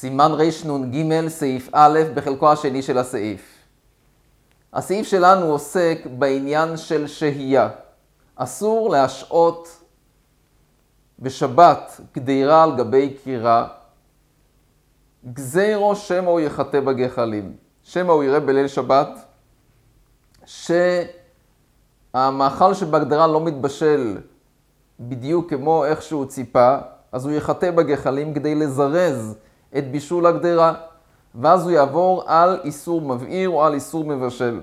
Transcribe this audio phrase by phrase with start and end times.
[0.00, 3.58] סימן רנ"ג, סעיף א', בחלקו השני של הסעיף.
[4.72, 7.68] הסעיף שלנו עוסק בעניין של שהייה.
[8.36, 9.82] אסור להשעות
[11.18, 13.68] בשבת גדירה על גבי קירה,
[15.32, 17.56] גזירו שמא הוא יחטא בגחלים.
[17.82, 19.08] שמא הוא יראה בליל שבת
[22.14, 24.18] שהמאכל שבהגדרה לא מתבשל
[25.00, 26.78] בדיוק כמו איך שהוא ציפה,
[27.12, 29.36] אז הוא יחטא בגחלים כדי לזרז
[29.78, 30.74] את בישול הגדרה,
[31.34, 34.60] ואז הוא יעבור על איסור מבעיר או על איסור מבשל.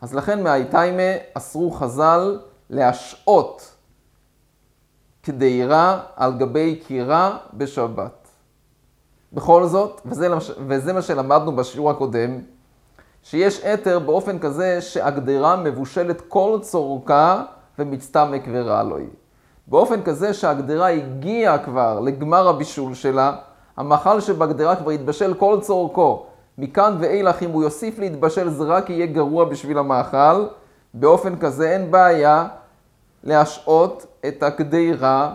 [0.00, 3.74] אז לכן מהאיתיימה אסרו חז"ל להשעות
[5.22, 8.28] כדירה על גבי קירה בשבת.
[9.32, 10.28] בכל זאת, וזה,
[10.66, 12.38] וזה מה שלמדנו בשיעור הקודם,
[13.22, 17.44] שיש אתר באופן כזה שהגדרה מבושלת כל צורכה
[17.78, 19.08] ומצטמק ורע לו היא.
[19.66, 23.36] באופן כזה שהגדרה הגיעה כבר לגמר הבישול שלה,
[23.76, 26.26] המאכל שבגדרה כבר יתבשל כל צורכו.
[26.58, 30.46] מכאן ואילך אם הוא יוסיף להתבשל זה רק יהיה גרוע בשביל המאכל.
[30.94, 32.48] באופן כזה אין בעיה
[33.24, 35.34] להשעות את הגדירה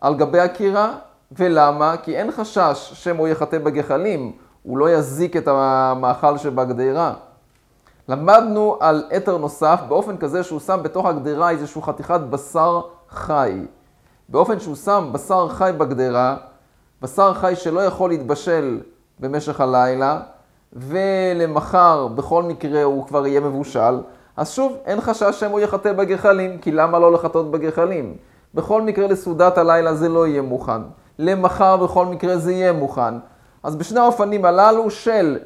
[0.00, 0.94] על גבי הקירה.
[1.38, 1.96] ולמה?
[2.02, 7.12] כי אין חשש שמו יחטא בגחלים, הוא לא יזיק את המאכל שבגדירה.
[8.08, 12.80] למדנו על אתר נוסף באופן כזה שהוא שם בתוך הגדרה איזושהי חתיכת בשר
[13.10, 13.66] חי.
[14.28, 16.36] באופן שהוא שם בשר חי בגדרה,
[17.04, 18.80] בשר חי שלא יכול להתבשל
[19.20, 20.20] במשך הלילה,
[20.72, 24.00] ולמחר בכל מקרה הוא כבר יהיה מבושל,
[24.36, 28.16] אז שוב, אין חשש שהם הוא יחטא בגחלים, כי למה לא לחטות בגחלים?
[28.54, 30.80] בכל מקרה לסעודת הלילה זה לא יהיה מוכן.
[31.18, 33.14] למחר בכל מקרה זה יהיה מוכן.
[33.62, 35.38] אז בשני האופנים הללו של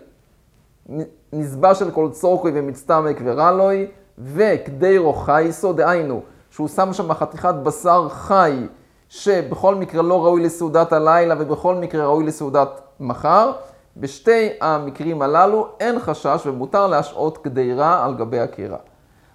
[1.32, 3.86] נזבע של כל צורקוי ומצטמק ורלוי,
[4.18, 8.66] וכדי רוחייסו, דהיינו, שהוא שם שם חתיכת בשר חי
[9.08, 13.52] שבכל מקרה לא ראוי לסעודת הלילה ובכל מקרה ראוי לסעודת מחר,
[13.96, 18.78] בשתי המקרים הללו אין חשש ומותר להשעות גדירה על גבי הקירה.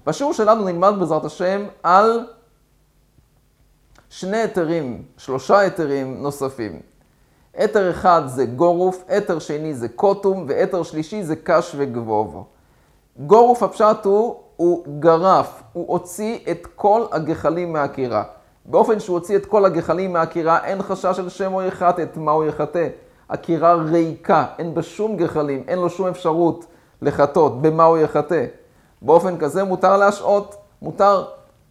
[0.05, 2.25] בשיעור שלנו נלמד בעזרת השם על
[4.09, 6.79] שני היתרים, שלושה היתרים נוספים.
[7.53, 12.45] היתר אחד זה גורוף, היתר שני זה קוטום, והיתר שלישי זה קש וגבובו.
[13.17, 18.23] גורוף הפשט הוא, הוא גרף, הוא הוציא את כל הגחלים מהקירה.
[18.65, 22.31] באופן שהוא הוציא את כל הגחלים מהקירה, אין חשש של שם או יחטא, את מה
[22.31, 22.87] הוא יחטא.
[23.29, 26.65] הקירה ריקה, אין בה שום גחלים, אין לו שום אפשרות
[27.01, 28.45] לחטות, במה הוא יחטא.
[29.01, 31.25] באופן כזה מותר להשעות, מותר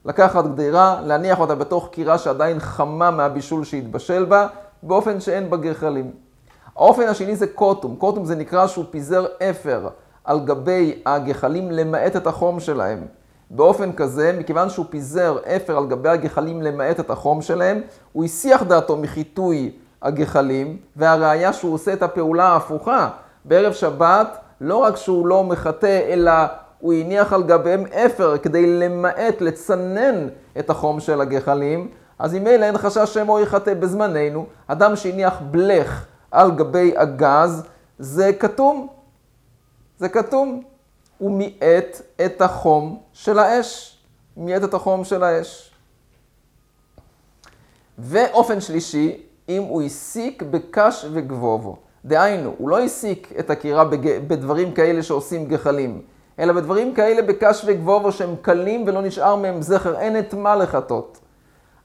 [0.04, 4.46] לקחת גדירה, להניח אותה בתוך קירה שעדיין חמה מהבישול שהתבשל בה,
[4.82, 6.10] באופן שאין בה גחלים.
[6.76, 9.88] האופן השני זה קוטום, קוטום זה נקרא שהוא פיזר אפר
[10.24, 13.06] על גבי הגחלים למעט את החום שלהם.
[13.54, 17.80] באופן כזה, מכיוון שהוא פיזר אפר על גבי הגחלים למעט את החום שלהם,
[18.12, 19.70] הוא הסיח דעתו מחיטוי
[20.02, 23.08] הגחלים, והראיה שהוא עושה את הפעולה ההפוכה.
[23.44, 26.32] בערב שבת, לא רק שהוא לא מחטא, אלא
[26.80, 31.88] הוא הניח על גביהם אפר כדי למעט, לצנן את החום של הגחלים,
[32.18, 34.46] אז אם אלה אין חשש שמו יחטא בזמננו.
[34.66, 37.62] אדם שהניח בלך על גבי הגז,
[37.98, 38.88] זה כתום.
[39.98, 40.71] זה כתום.
[41.22, 43.98] הוא מיעט את החום של האש.
[44.36, 45.70] מיעט את החום של האש.
[47.98, 51.76] ואופן שלישי, אם הוא הסיק בקש וגבובו.
[52.04, 54.18] דהיינו, הוא לא הסיק את הקירה בג...
[54.28, 56.02] בדברים כאלה שעושים גחלים,
[56.38, 61.18] אלא בדברים כאלה בקש וגבובו שהם קלים ולא נשאר מהם זכר, אין את מה לחטות.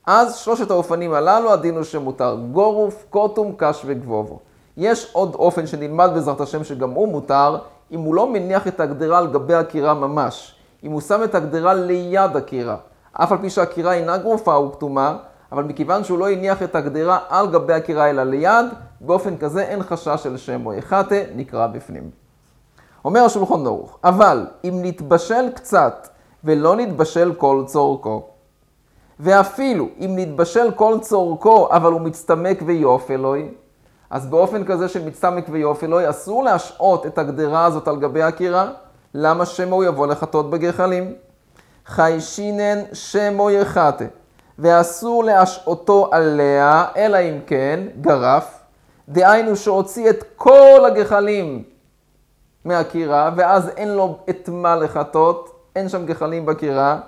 [0.05, 4.39] אז שלושת האופנים הללו, הדין הוא שמותר גורוף, קוטום, קש וגבובו.
[4.77, 7.57] יש עוד אופן שנלמד בעזרת השם שגם הוא מותר,
[7.91, 11.73] אם הוא לא מניח את הגדרה על גבי הקירה ממש, אם הוא שם את הגדרה
[11.73, 12.77] ליד הקירה,
[13.11, 15.17] אף על פי שהקירה אינה גרופה או כתומה,
[15.51, 18.65] אבל מכיוון שהוא לא הניח את הגדרה על גבי הקירה אלא ליד,
[19.01, 22.09] באופן כזה אין חשש של שם או יחטא, נקרא בפנים.
[23.05, 26.07] אומר השולחון ערוך, אבל אם נתבשל קצת
[26.43, 28.23] ולא נתבשל כל צורכו,
[29.19, 33.51] ואפילו אם נתבשל כל צורכו אבל הוא מצטמק ויופלוי,
[34.09, 38.71] אז באופן כזה של מצטמק ויופלוי, אסור להשעות את הגדרה הזאת על גבי הקירה.
[39.13, 41.13] למה שמו הוא יבוא לחטות בגחלים?
[41.85, 44.05] חיישינן שמא יחתה,
[44.59, 48.59] ואסור להשהותו עליה, אלא אם כן גרף,
[49.09, 51.63] דהיינו שהוציא את כל הגחלים
[52.65, 56.99] מהכירה, ואז אין לו את מה לחתות, אין שם גחלים בכירה,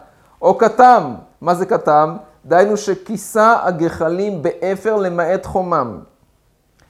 [0.42, 2.18] או קטם, מה זה קטם?
[2.46, 6.00] דהיינו שכיסה הגחלים באפר למעט חומם.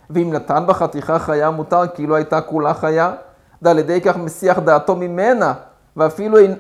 [0.10, 3.14] ואם נתן בה חתיכה חיה מותר כאילו הייתה כולה חיה,
[3.62, 5.54] ועל ידי כך מסיח דעתו ממנה,
[5.98, 6.56] ואפילו אין...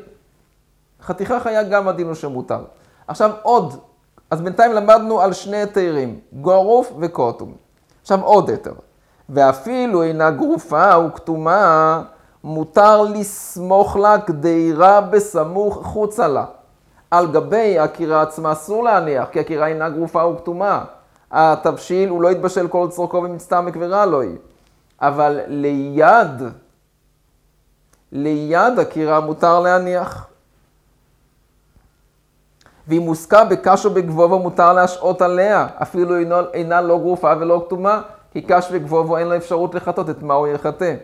[1.01, 2.59] חתיכה חיה גם הדין הוא שמותר.
[3.07, 3.73] עכשיו עוד,
[4.31, 7.53] אז בינתיים למדנו על שני היתרים, גורוף וקוטום.
[8.01, 8.73] עכשיו עוד היתר.
[9.29, 12.01] ואפילו אינה גרופה וכתומה,
[12.43, 16.45] מותר לסמוך לה גדירה בסמוך חוצה לה.
[17.11, 20.85] על גבי הקירה עצמה אסור להניח, כי הקירה אינה גרופה וכתומה.
[21.31, 24.35] התבשיל הוא לא יתבשל כל צורכו ומצטמק ורע לו היא.
[25.01, 26.41] אבל ליד,
[28.11, 30.27] ליד הקירה מותר להניח.
[32.87, 38.01] ואם מוסקה בקש או בגבובו מותר להשעות עליה, אפילו אינה, אינה לא גרופה ולא כתומה,
[38.31, 40.95] כי קש וגבובו אין לו אפשרות לחטות את מה הוא יחטא.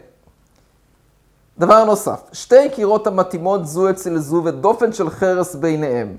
[1.58, 6.16] דבר נוסף, שתי קירות המתאימות זו אצל זו ודופן של חרס ביניהם.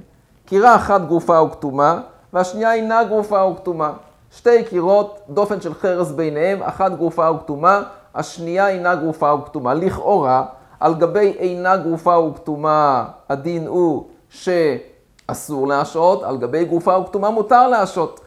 [0.46, 2.00] קירה אחת גרופה וכתומה,
[2.36, 3.92] והשנייה אינה גרופה וכתומה.
[4.30, 7.82] שתי קירות, דופן של חרס ביניהם, אחת גרופה וכתומה,
[8.14, 9.74] השנייה אינה גרופה וכתומה.
[9.74, 10.44] לכאורה,
[10.80, 18.20] על גבי אינה גרופה וכתומה, הדין הוא שאסור להשעות, על גבי גרופה וכתומה מותר להשעות.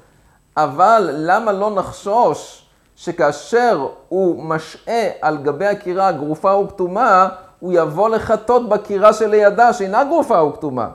[0.58, 2.66] אבל למה לא נחשוש
[2.96, 7.30] שכאשר הוא משעה על גבי הקירה גרופה וכתומה,
[7.60, 10.90] הוא יבוא לחטות בקירה שלידה שאינה גרופה וכתומה.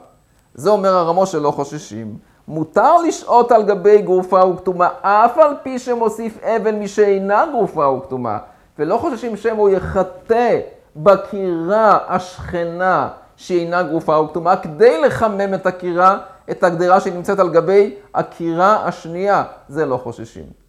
[0.54, 2.33] זה אומר הרמו שלא חוששים.
[2.48, 8.38] מותר לשהות על גבי גרופה וכתומה, אף על פי שמוסיף אבן משאינה גרופה וכתומה.
[8.78, 10.60] ולא חוששים שמא הוא יחטא
[10.96, 16.18] בקירה השכנה שאינה גרופה וכתומה, כדי לחמם את הקירה,
[16.50, 19.44] את הגדרה שנמצאת על גבי הקירה השנייה.
[19.68, 20.63] זה לא חוששים.